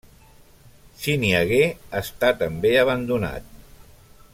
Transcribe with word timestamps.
Si 1.01 1.15
n'hi 1.25 1.29
hagué, 1.41 1.61
està 2.01 2.33
també 2.43 2.73
abandonat. 2.87 3.57